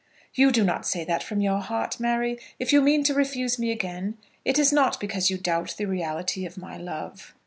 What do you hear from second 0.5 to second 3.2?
do not say that from your heart, Mary. If you mean to